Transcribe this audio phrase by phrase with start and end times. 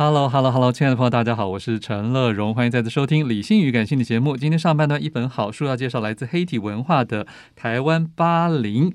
[0.00, 4.36] Hello，Hello，Hello，亲爱的朋友，大家好，我是陈乐融，欢迎再次收听《理性与感性》的节目。
[4.36, 7.24] 今天上半段一本好书要介绍，来自黑体文化的
[7.56, 8.92] 《台湾八零》，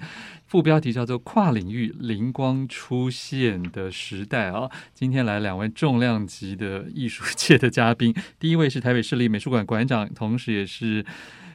[0.48, 4.72] 副标题叫做《跨领域灵光出现的时代》啊。
[4.94, 11.06] 今天来两位重量级的艺术界的嘉宾，第一位是台北市立美术馆馆长，同时也是。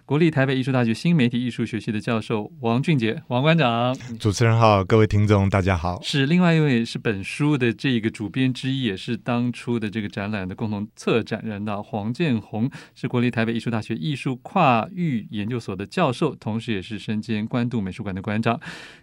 [0.09, 3.95] 国立台北艺术大学新媒体艺术学系的教授王俊杰，王馆长。
[4.19, 6.01] 主持人好，各位听众大家好。
[6.01, 18.59] 是另外一位是本书的这个主编之一，也是当初的这个展览的共同策展人的黄建宏，是国立台北艺术大学艺术跨域研究所的教授，同时也是身兼关渡美术馆的馆长。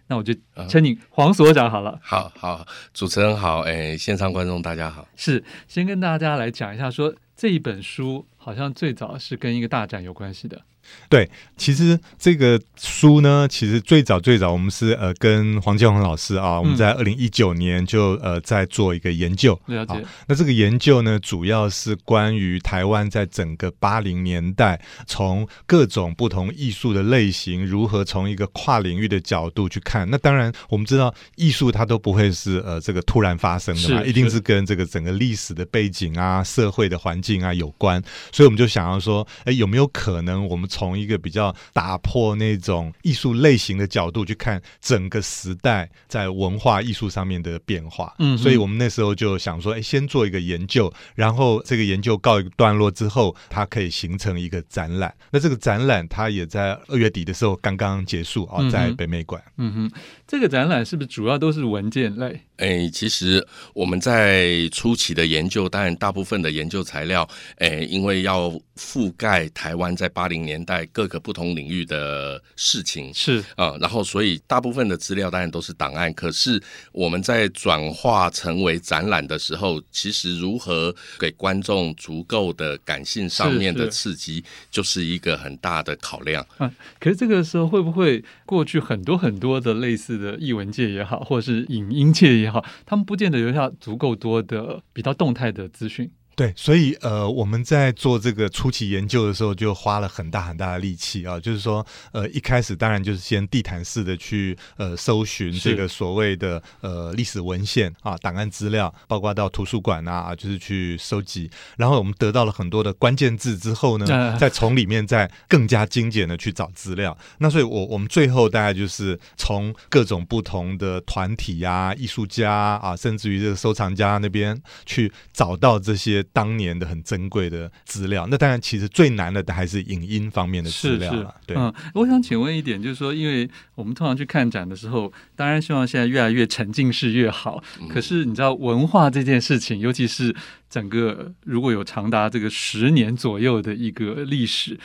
[0.08, 0.34] 那我就
[0.68, 1.92] 称你黄所长好了。
[1.92, 5.06] 嗯、好好，主持人好，哎，线上观众大家好。
[5.14, 10.60] 是，先跟大家来讲一下说，说这一本书好像最早是跟一个大展有关系的。
[11.08, 19.58] 对，其实这个书呢，其实最早最早我们是呃跟黄建宏老师啊，我们在二零一九年就呃在做一个研究。
[19.66, 20.04] 了解。
[20.26, 30.08] 那这个研究呢，主要是关于台湾在整个八零年代，从各种不同艺术的类型，如何从一个跨领域的角度去看。
[30.10, 38.02] 那当然，我们知道艺术它都不会是呃这个突然发生的嘛，一定是跟这个整个历史的背景啊、社会的环境啊有关。
[38.32, 55.14] 所以我们就想要说，哎，有没有可能我们从一个比较打破那种艺术类型的角度去看整个时代在文化艺术上面的变化，嗯，所以我们那时候就想说，哎，先做一个研究，然后这个研究告一个段落之后，它可以形成一个展览。
[55.30, 59.42] 那这个展览它也在二月底的时候刚刚结束啊，在北美馆。
[59.56, 62.42] 嗯哼，这个展览是不是主要都是文件类？
[62.56, 76.12] 哎，其实我们在初期的研究，当然大部分的研究材料，哎，因为要覆盖台湾在八零年代各个不同领域的事情，是啊，然后所以大部分的资料当然都是档案。
[76.14, 76.60] 可是
[76.92, 86.46] 我们在转化成为展览的时候，其实如何给观众足够的感性上面的刺激，就是一个很大的考量。
[86.58, 96.10] 啊，可是这个时候会不会过去很多很多的类似的译文界也好，或是影音界也好，也好，他们不见得留下足够多的比较动态的资讯。
[96.36, 101.40] 对，所以呃，我们在做这个初期研究的时候，就花了很大很大的力气啊。
[101.40, 111.50] 就是说，呃，一开始当然就是先地毯式的去呃搜寻这个所谓的呃历史文献啊、档案资料，包括到图书馆啊，就是去收集。
[111.78, 117.16] 然后我们得到了很多的关键字之后呢，再从里面再更加精简的去找资料。
[117.38, 126.25] 那所以我我们最后大概就是从各种不同的团体啊、艺术家啊，甚至于这个收藏家那边去找到这些。
[126.32, 131.34] 当年的很珍贵的资料，那当然其实最难的还是影音方面的资料了。
[131.46, 137.62] 对，嗯，我想请问一点，就是说，因为我们通常去看展的时候，当然希望现在越来越沉浸式越好。
[137.88, 140.34] 可是你知道，文化这件事情，尤其是
[140.68, 144.78] 整个如果有长达这个十年左右的一个历史，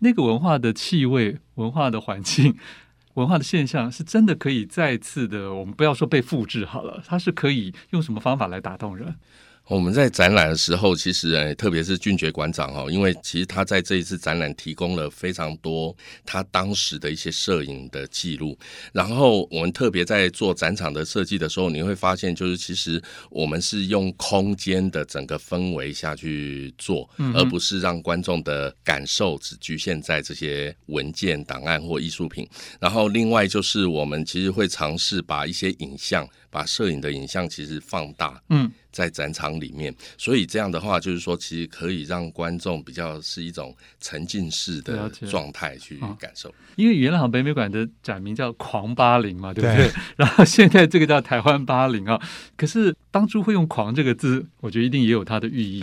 [0.00, 2.54] 那个文化的气味、文化的环境、
[3.14, 9.14] 文化的现象，是真的可以再次的，我们不要说被复制好了，它是可以用什么方法来打动人？
[9.68, 18.56] 我们在展览的时候，其实诶，特别是俊杰馆长哈，因为其实他在这一次展览提供了非常多他当时的一些摄影的记录。
[18.92, 32.48] 然后我们特别在做展场的设计的时候，你会发现，就是其实我们是用空间的整个氛围下去做，而不是让观众的感受只局限在这些文件、档案或艺术品。
[32.80, 38.70] 然后另外就是我们其实会尝试把一些影像，把摄影的影像其实放大，嗯。
[38.96, 46.50] 在展场里面，所以这样的话，就是说，其实可以让观众比较是一种沉浸式的状态去感受。
[46.76, 49.88] 因为原来好北美馆的展名叫“狂八零”嘛，对不对？
[49.88, 52.18] 对， 然后现在这个叫“台湾八零”啊，
[52.56, 55.82] 可是当初会用“狂”这个字，我觉得一定也有它的寓意。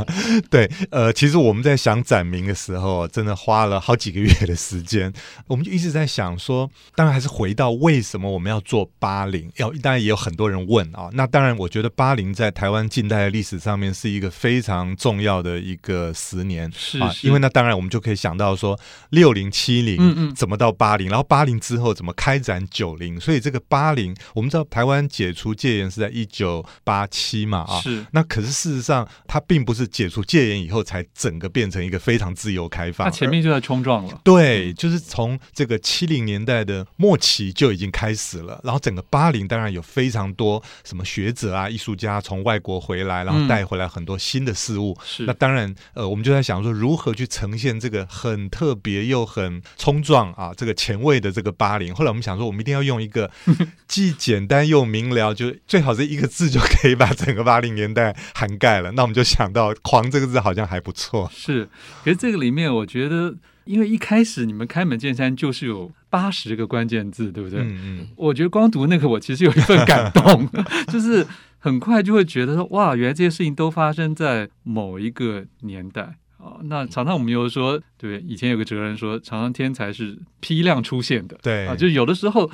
[0.48, 5.12] 对，呃，其实我们在想展名的时候，真的花了好几个月的时间，
[5.46, 9.50] 我们就一直在想说，当然还是回到为什么我们要做八零？
[9.56, 11.10] 要当然也有很多人问啊。
[11.12, 16.70] 那当然，我觉得八零在台湾近代的历史上面是一个非常重要的一个十年，
[17.00, 18.78] 啊，因为那当然我们就可以想到说
[19.10, 44.96] 六零七零怎么到八零，然后八零之后怎么开展九零，所以这个八零我们知道台湾解除戒严是在一九八七嘛啊，是，那可是事实上它并不是解除戒严以后才整个变成一个非常自由开放，它前面就在冲撞了，对，就是从这个七零年代的末期就已经开始了，然后整个八零当然有非常多什么学者啊、艺术家从外国回来，然后带回来很多新的事物。
[45.04, 51.92] 是、嗯，那当然，呃，我们就在想说，如何去呈现这个很特别又很冲撞啊，这个前卫的这个八零。
[51.92, 53.30] 后来我们想说，我们一定要用一个
[53.88, 58.92] 既简单又明了，就最好是一个字就可以把整个八零年代涵盖了。
[58.92, 61.30] 那我们就想到“狂”这个字好像还不错。
[61.34, 61.68] 是，
[62.04, 67.60] 可是这个里面，我觉得，因为一开始你们开门见山就是有八十个关键字，对不对？
[67.60, 68.08] 嗯嗯。
[68.16, 70.48] 我觉得光读那个，我其实有一份感动，
[70.92, 71.26] 就是。
[71.64, 76.60] 很快就会觉得说，哇，原来这些事情都发生在某一个年代啊。
[76.64, 82.50] 那常常我们又说，对，以前有个哲人说，常常天才是批量出现的，对啊，就有的时候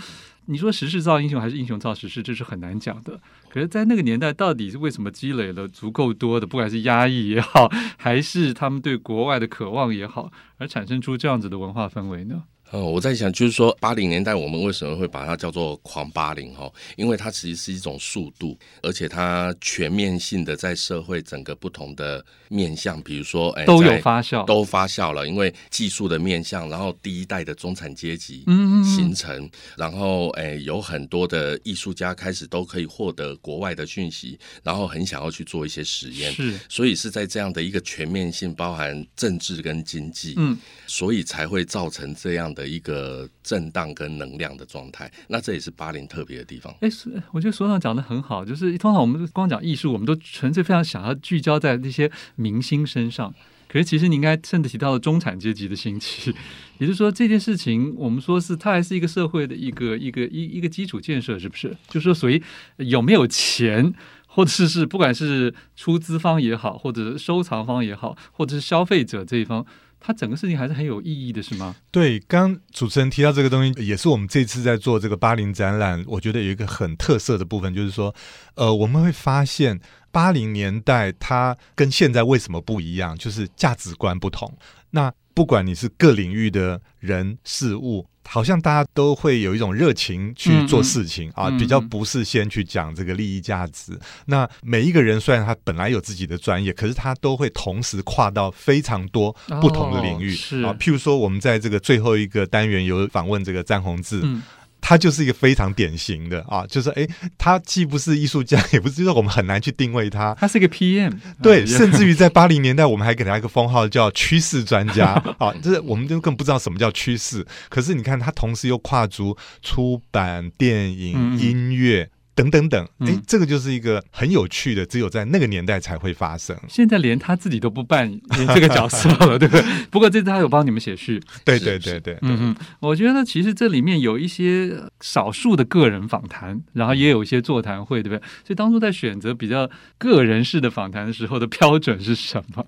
[0.47, 3.21] 你说时势造英雄还是英雄造时势，这是很难讲的。
[3.49, 7.69] 可是，在那个年代，到底是为什么积累了足够多的，不管是压抑也好，
[7.99, 12.45] 还是他们对国外的渴望也好，而产生出这样子的文化氛围呢？
[12.71, 16.71] 呃，我在想，就是说八零年代我们为什么会把它叫做“狂八零”哈？
[16.97, 25.27] 因为它其实是一种速度，而且它全面性的在社会整个不同的面向，比如说，哎，都有发酵，都发酵了。
[25.27, 40.57] 因为技术的面向，然后第一代的中产阶级嗯形成，嗯嗯然后哎，有很多的艺术家开始都可以获得国外的讯息，然后很想要去做一些实验，是，所以是在这样的一个全面性，包含政治跟经济，嗯，
[40.87, 42.60] 所以才会造成这样的。
[42.61, 46.75] 的一个震荡跟能量的状态，那这也是八零特别的地方。
[46.81, 53.35] 哎，是，我觉得所长讲的很好，就是通常我们光讲艺术，我们都纯粹非常想要聚焦在那些明星身上。
[53.67, 56.35] 可是其实你应该甚至提到了中产阶级的兴起，
[56.79, 61.75] 也就是说这件事情，我们说是它还是一个社会的一个一个一一个基础建设，是不是？
[61.89, 62.43] 就是说，所以
[62.79, 63.95] 有没有钱，
[64.27, 69.65] 或者是是不管是出资方也好，或者收藏方也好，或者是消费者这一方。
[70.01, 71.77] 它整个事情还是很有意义的，是吗？
[71.91, 78.15] 对，刚主持人提到这个东西，也是我们这次在做这个八零展览，我觉得有一个很特色的部分，就是说，
[78.55, 79.79] 呃，我们会发现
[80.11, 84.57] 八零年代它跟现在为什么不一样，就是价值观不同。
[84.91, 88.05] 那不管你是各领域的人事物。
[88.29, 93.93] 好像大家都会有一种热情去做事情啊，比较不是先去讲这个利益价值。
[93.95, 100.77] 嗯、那每一个人虽然他本来有自己的专业，可是他都会同时跨到非常多不同的领域、哦、啊。
[100.79, 104.21] 譬如说，我们在这个最后一个单元有访问这个詹宏志。
[104.23, 104.43] 嗯
[104.81, 107.07] 他就是一个非常典型的啊，就是哎，
[107.39, 110.35] 他既不是艺术家，也不是，就是我们很难去定位他。
[110.35, 117.47] 他是一个 PM，对，甚至于在八零年代，我们还给他一个封号叫趋势专家啊，就是我们就更不知道什么叫趋势。
[117.69, 122.09] 可是你看，他同时又跨足出版、电影、嗯、音乐。
[122.35, 126.57] 等等等，哎，这个就是一个很有趣的，只有在那个年代才会发生。
[126.69, 128.21] 现在连他自己都不扮演
[128.55, 129.63] 这个角色了，对不对？
[129.91, 138.21] 不过这次他有帮你们写序，对对对对，嗯嗯，我觉得其实这里面有一些少数的个人访谈，然后也有一些座谈会，对不对？
[138.47, 139.69] 所以当初在选择比较
[139.99, 142.65] 个人式的访谈的时候的标准是什么？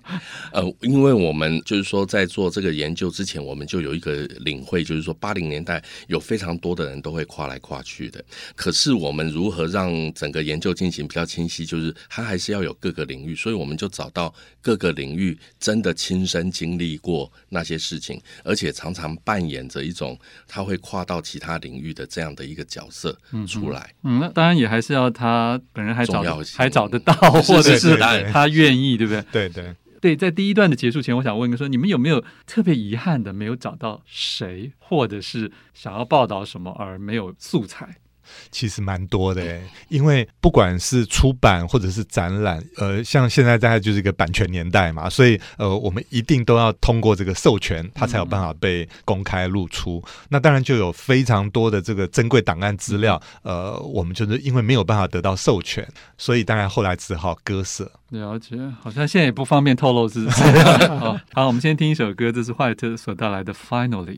[0.51, 8.23] 呃，因为我们就是说在做这个研究之前，我们就有一个领会，就是说八零年代有非常多的人都会跨来跨去的，
[8.55, 20.17] 可是我们如何何让整个研究进行比较清晰，就是它还是要有各个领域，所以我们就找到各个领域真的亲身经历过那些事情，而且常常扮演着一种
[20.47, 23.17] 他会跨到其他领域的这样的一个角色
[23.47, 23.93] 出来。
[24.03, 26.21] 嗯，那当然也还是要他本人还找
[26.55, 27.95] 还找得到，或者是
[28.31, 29.23] 他愿意，对不对？
[29.31, 29.75] 对对。
[30.01, 37.99] 对，在第一段的结束前，我想问个说，你们有没有特别遗憾的没有找到谁，或者是想要报道什么而没有素材？
[38.51, 50.01] 其实蛮多的诶，因为不管是出版或者是展览，呃，像现在大概就是一个版权年代嘛，所以呃，我们一定都要通过这个授权，它才有办法被公开露出。
[50.05, 55.87] 嗯、那当然就有非常多的这个珍贵档案资料，呃，我们就是因为没有办法得到授权，
[56.17, 57.91] 所以当然后来只好割舍。
[58.09, 60.43] 了解，好像现在也不方便透露是不是？
[60.99, 64.17] 好，好，我们先听一首歌，这是坏特所带来的《Finally》。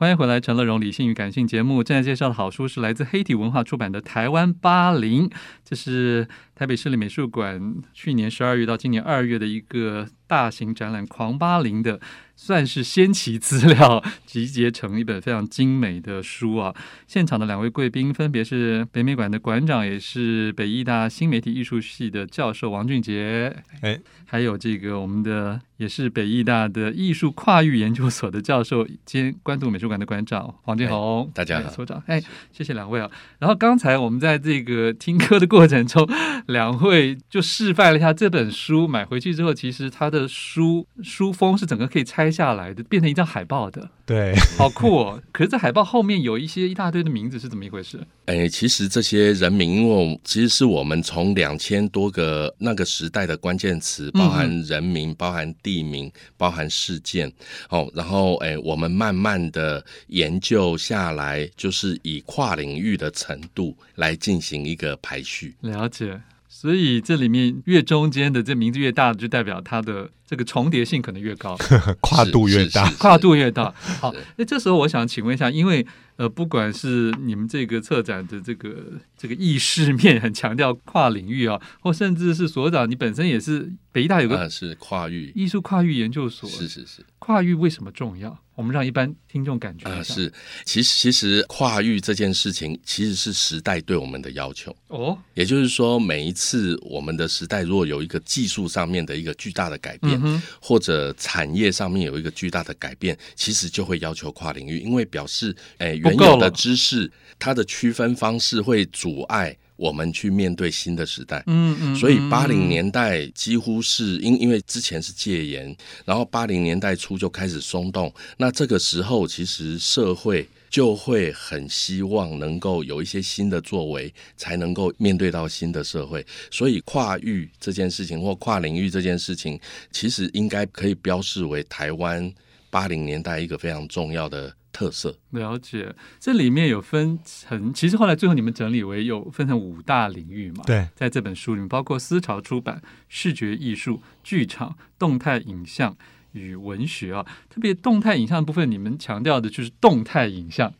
[0.00, 1.84] 欢迎回来，陈乐融理性与感性节目。
[1.84, 5.28] 正在介绍的好书是来自黑体文化出版的《台湾八零》，
[5.62, 6.26] 这是
[6.60, 7.58] 台北市立美术馆
[7.94, 11.98] 去年十二月到今年二月的一个大型展览《狂八零》的。
[12.36, 16.74] 算是先期资料 集结成一本非常精美的书啊！
[17.06, 32.18] 现场的两位贵宾分别是北美馆的馆长，也是北艺大新媒体艺术系的教授王俊杰，哎，还有这个我们的也是北艺大的艺术跨域研究所的教授兼关渡美术馆的馆长黄俊宏，大家好，所长，哎，
[32.50, 33.10] 谢谢两位啊！
[33.38, 36.08] 然后刚才我们在这个听歌的过程中，
[36.50, 45.22] 两会就示范了一下这本书买回去之后，其实它的书书封是整个可以拆下来的，变成一张海报的，对，好酷哦！
[45.32, 48.00] 可是，在海报后面有一些一大堆的名字，是怎么一回事？
[48.26, 57.32] 哎，其实这些人名，因为其实是我们从两千多个那个时代的关键词，包含人名、嗯、包含地名、包含事件，
[57.70, 65.54] 哦，然后哎，我们慢慢的研究下来，就是以跨领域的程度来进行一个排序。
[65.60, 66.20] 了解，
[66.52, 70.10] 所以这里面越中间的这名字越大，就代表它的。
[70.30, 71.58] 这个重叠性可能越高，
[71.98, 73.74] 跨度越大，跨度越大。
[74.00, 75.84] 好，那这时候我想请问一下，因为
[76.14, 85.32] 呃，不管是你们这个策展的这个这个意识面很强调跨领域啊， 或甚至是所长，你本身也是北艺大有个是跨域。
[85.34, 88.38] 艺术跨域研究所，是是是，跨域为什么重要？
[88.54, 90.30] 我们让一般听众感觉啊，是。
[90.66, 94.76] 其实其实跨域这件事情其实是时代对我们的要求。
[94.88, 100.19] 哦，也就是说，每一次我们的时代如果有一个技术上面的一个巨大的改变。
[100.60, 111.42] 或者产业上面有一个巨大的改变，其实就会要求跨领域，因为表示，诶，原有的知识它的区分方式会阻碍我们去面对新的时代。
[111.46, 120.48] 嗯嗯，所以八零年代几乎是因因为之前是戒严，然后八零年代初就开始松动，那这个时候其实社会。
[120.70, 126.24] 就会很希望能够有一些新的作为，才能够面对到新的社会。
[126.50, 129.60] 所以跨域这件事情或跨领域这件事情，
[129.90, 132.32] 其实应该可以标示为台湾
[132.70, 135.18] 八零年代一个非常重要的特色。
[135.30, 140.62] 了解，这里面有分成，其实后来最后你们整理为有分成五大领域嘛？
[140.64, 145.96] 对，在这本书里面，包括思潮出版、视觉艺术、剧场、动态影像。
[146.32, 150.72] 与文学啊，特别动态影像的部分，你们强调的就是动态影像。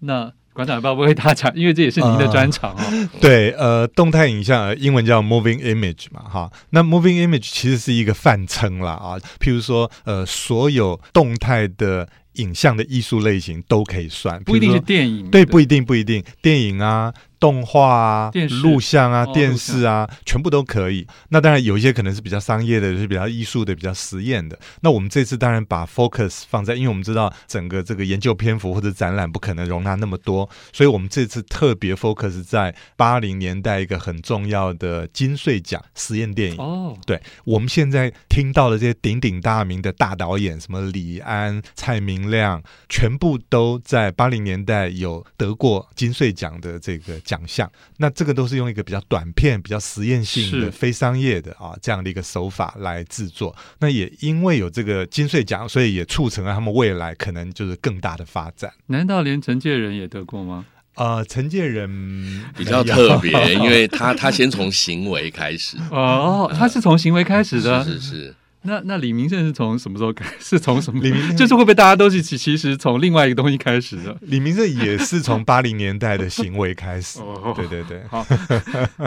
[0.00, 1.56] 那馆长要不要为大家讲？
[1.56, 2.78] 因为这也是您的专长哦。
[2.78, 6.52] 呃、 对，呃，动态影像英文叫 moving image 嘛，哈。
[6.70, 9.18] 那 moving image 其实是一个泛称啦啊。
[9.40, 15.30] 譬如说，呃，所有动态的影像的艺术类型都可以算，不一定是电影。
[15.30, 17.12] 对，不一定，不一定，电影啊。
[17.40, 21.06] 动画啊，电视录像啊，哦、电视啊，全部都可以。
[21.28, 24.58] 那当然有一些可能是比较商业的，就是比较艺术的，比较实验的。
[24.80, 36.56] 那我们这次当然把 focus 放在，因为我们知道整个这个研究篇幅或者展览不可能容纳那么多，所以我们这次特别 focus 在八零年代一个很重要的金穗奖实验电影。
[36.56, 47.34] 哦，对，我们现在听到的这些鼎鼎大名的大导演，什么李安、蔡明亮，全部都在八零年代有得过金穗奖的这个奖。
[47.34, 53.52] 奖项，那这个都是用一个比较短片、比较实验性的、非商业的啊这样的一个手法来制作。
[53.80, 58.72] 那也因为有这个金穗奖，所以也促成了他们未来可能就是更大的发展。
[58.86, 60.64] 难道连陈介仁也得过吗？
[60.94, 68.34] 呃，陈介仁比较特别，因为他 他先从行为开始哦，他是从行为开始的，是是是。
[68.64, 70.56] 那那李明胜是从什么时候开始？
[70.56, 71.00] 是从什么？
[71.00, 74.16] 李明就是会不会大家都是其其实从另外一个东西开始的？
[74.22, 77.20] 李明胜也是从八零年代的行为开始。
[77.20, 78.02] 哦，对对对。
[78.08, 78.26] 好，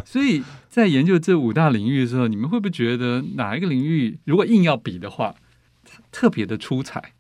[0.06, 5.36] 所以在研究这五大领域的时候，你们会不会觉得哪一个领域如果硬要比的话，
[6.12, 7.14] 特别的出彩？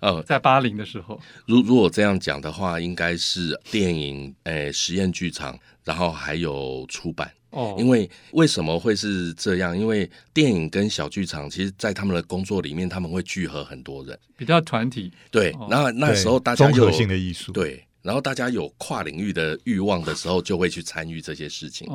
[0.00, 7.30] 呃，在八零的时候，如如果这样讲的话，应该是电影、诶实验剧场，然后还有出版。
[7.50, 9.78] 哦，因为为什么会是这样？
[9.78, 15.10] 因为电影跟小剧场，其实，在他们的工作里面，他们会聚合很多人，比较团体。
[15.30, 17.84] 对，然后那时候大家综合性的艺术，对。
[18.00, 21.86] 然后大家有跨领域的欲望的时候，就会去参与这些事情。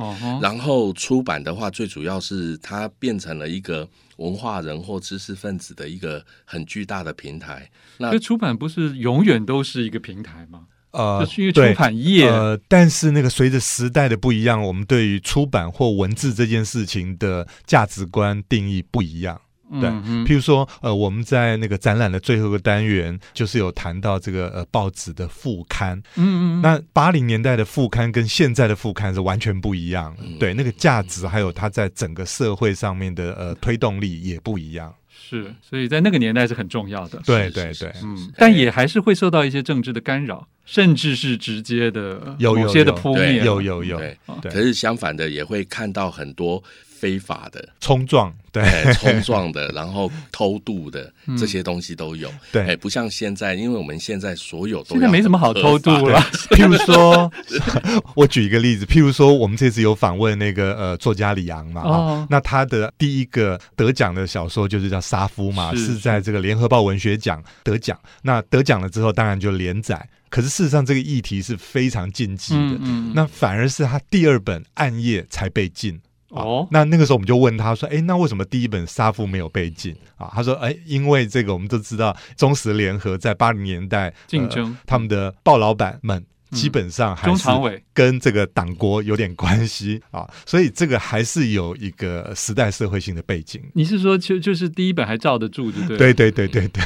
[0.41, 7.67] 然后出版的话，最主要是它变成了一个文化人或知识分子的一个很巨大的平台。
[7.97, 10.67] 那出版不是永远都是一个平台吗？
[10.93, 12.27] 呃，就是因为出版业。
[12.27, 19.39] 呃，但是那个随着时代的不一样，我们对于出版或文字这件事情的价值观定义不一样。
[19.81, 19.89] 对，
[20.23, 25.97] 譬如说，呃，我们在那个展览的最后一个单元，就是有谈到这个呃报纸的副刊。
[26.15, 26.61] 嗯嗯。
[26.61, 30.15] 那八零年代的副刊跟现在的副刊是完全不一样。
[30.21, 34.93] 嗯、对，那个价值还有它在整个社会上面的呃推动力也不一样。
[35.15, 37.21] 是，所以在那个年代是很重要的。
[37.25, 37.91] 对对对。
[38.03, 43.43] 嗯，但也还是会受到一些政治的干扰，甚至是直接的有些的扑灭。
[43.43, 43.97] 有有有。
[43.97, 44.51] 对。
[44.51, 46.63] 可是相反的，也会看到很多。
[47.03, 47.67] 非法的。
[47.81, 56.17] 冲撞，对，冲撞的， 然后偷渡的这些东西都有，对，哎，不像现在，因为我们现在所有都现在没什么好偷渡了。
[56.55, 57.29] 譬如说，
[58.15, 67.99] 我举一个例子，譬如说，我们这次有访问那个呃作家李昂嘛，哦，那他的第一个得奖的小说就是叫《杀夫》嘛，是在这个联合报文学奖得奖。
[68.21, 70.07] 那得奖了之后，当然就连载。
[70.29, 72.79] 可是事实上，这个议题是非常禁忌的，
[73.13, 75.99] 那反而是他第二本《暗夜》才被禁。
[76.41, 87.47] 哦，那那个时候我们就问他说：“哎，那为什么第一本《杀父》没有被禁啊？”他说：“哎，因为这个我们都知道，中时联合在八零年代竞争、呃，他们的鲍老板们。”基本上还是
[87.93, 93.61] 跟这个党国有点关系啊，所以这个还是有一个时代社会性的背景。
[93.73, 96.13] 你是说就就是第一本还罩得住，对不对？
[96.13, 96.83] 对对对对对。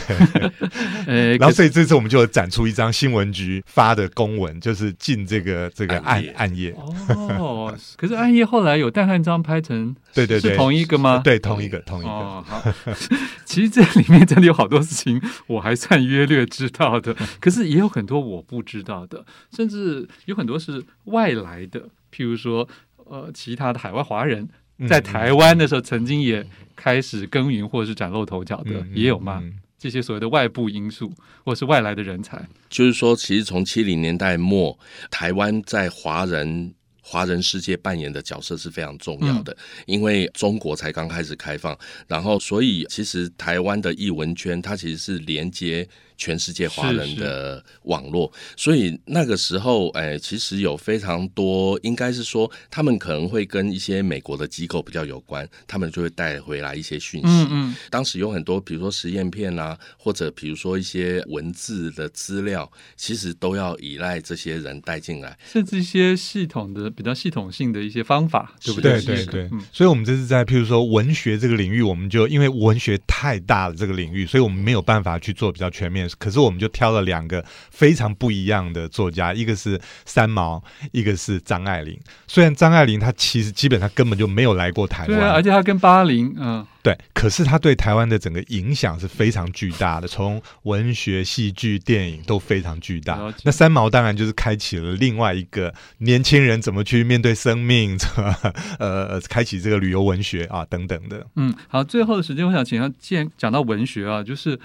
[1.08, 6.76] 呃， 然后所以这次我们就展出一张新闻局发的公文，就是进这个这个暗暗夜。
[7.08, 11.22] 哦，可是暗夜后来有戴汉章拍成，对对对，是同一个吗？
[11.24, 12.10] 对，同一个同一个。
[12.10, 12.64] 哦，好。
[13.46, 19.26] 其实这里面真的有好多事情我还算约略知道的，可是也有很多我不知道的。
[19.58, 21.82] 甚至有很多是外来的，
[22.14, 22.70] 譬如说，
[23.06, 24.48] 呃，其他的海外华人
[24.88, 26.46] 在台湾的时候，曾经也
[26.76, 29.44] 开始耕耘或者是崭露头角的，嗯、也有吗？
[29.80, 31.12] 这些所谓的外部因素，
[31.44, 34.78] 或是外来的人才，就是说，其实从七零年代末，
[35.10, 36.76] 台湾在华人。
[37.10, 41.74] 华人世界扮演的角色是非常重要的，因为中国才刚开始开放，
[42.06, 57.28] 然后所以其实台湾的译文圈它其实是连接全世界华人的网络，所以那个时候，哎，其实有非常多，应该是说他们可能会跟一些美国的机构比较有关，他们就会带回来一些讯息。
[57.28, 66.92] 嗯嗯，当时有很多，比如说实验片啊，或者比如说一些文字的资料，其实都要依赖这些人带进来，甚至一些系统的。
[66.98, 69.00] 比较系统性的一些方法，对不对？
[69.04, 76.07] 对对对，嗯、所以，我们这是在譬如说文学这个领域，我们就因为文学太大了这个领域，所以我们没有办法去做比较全面。
[76.18, 82.00] 可是，我们就挑了两个非常不一样的作家，一个是三毛，一个是张爱玲。
[82.28, 86.66] 虽然张爱玲她其实基本上根本就没有来过台湾，对啊，而且她跟巴陵，嗯。
[86.84, 93.20] 对，可是她对台湾的整个影响是非常巨大的， 从文学、戏剧、电影都非常巨大。
[93.44, 98.34] 那三毛当然就是开启了另外一个年轻人怎么去面对生命， 怎么
[98.80, 101.28] 呃，开启这个旅游文学啊等等的。
[101.36, 104.58] 嗯，好，最后的时间，我想请他，既然讲到文学啊，就是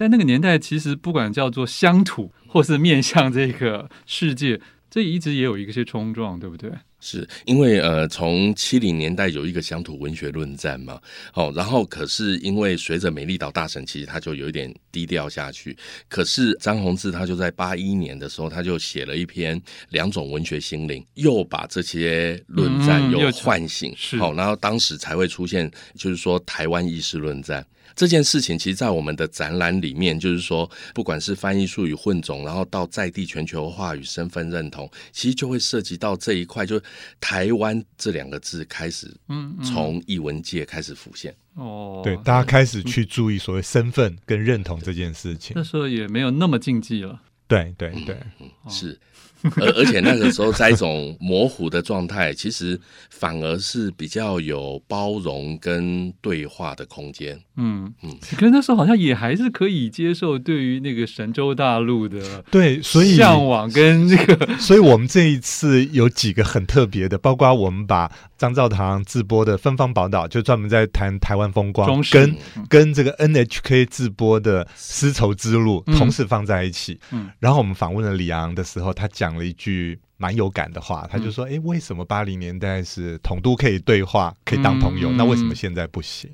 [0.00, 4.58] 在那个年代，其实不管叫做乡土，或是面向这个世界，
[4.88, 6.70] 这一直也有一些冲撞，对不对？
[7.00, 10.98] 是因为呃，从七零年代有一个乡土文学论战嘛，
[11.34, 15.76] 哦，然后可是因为随着美丽岛大神，其实他就有一点低调下去。
[16.08, 19.60] 可是张宏志他就在八一年的时候，他就写了一篇
[19.90, 27.62] 《两种文学心灵》，又把这些论战又唤醒，好、嗯，然后当时才会出现，就是说台湾意识论战。
[27.94, 36.82] 这件事情，其实，在我们的展览里面，就是说，不管是翻译术与混种，然后到在地全球化与身份认同，其实就会涉及到这一块，就是
[37.20, 41.34] 台湾这两个字开始，嗯，从译文界开始浮现。
[41.54, 45.52] 哦，对，大家开始去注意所谓身份跟认同这件事情。
[45.56, 47.20] 那时候也没有那么禁忌了。
[47.48, 48.98] 对对对，嗯，是。
[49.56, 52.78] 而而且那个时候在一种模糊的状态，其实
[53.10, 57.40] 反而是比较有包容跟对话的空间。
[57.56, 72.36] 嗯嗯，可是那时候好像也还是可以接受对于那个神州大陆的对，所以向往跟这个，所以我们这一次有几个很特别的，包括我们把张兆堂自播的《芬芳宝岛》，就专门在谈台湾风光，跟
[72.68, 76.98] 跟这个 NHK 自播的《丝绸之路》同时放在一起。
[77.10, 79.29] 嗯，然后我们访问了李昂的时候，他讲。
[79.30, 85.12] 讲了一句蛮有感的话，他就说：“哎、嗯，为什么八零年代是统都可以对话，可以当朋友？
[85.12, 86.28] 嗯、那为什么现在不行？”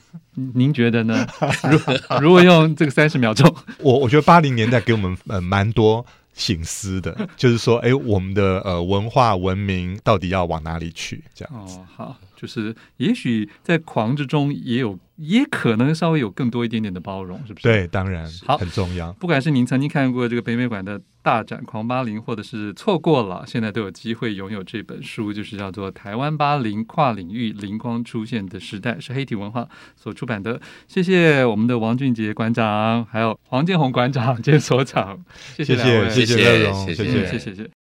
[0.54, 1.26] 您觉得呢？
[1.70, 11.22] 如如果用这个三十秒钟，我我觉得八零年代给我们呃蛮多醒思的， 就是说，哎，我们的呃文化文明到底要往哪里去？
[11.34, 11.76] 这样子。
[11.76, 14.98] 哦，好，就是也许在狂之中也有。
[15.22, 17.62] 也可能稍微有更多一点点的包容，是不是？
[17.62, 19.12] 对，当然好，很重要。
[19.14, 30.60] 不管是您曾经看过这个北美馆的大展《狂八零》，或者是错过了，现在都有机会拥有这本书，就是叫做《台湾八零跨领域灵光出现的时代》，是黑体文化所出版的。
[30.88, 35.24] 谢谢我们的王俊杰馆长，还有黄建宏馆长兼所长，
[35.56, 37.81] 谢谢两位，谢谢谢谢，谢谢，谢谢。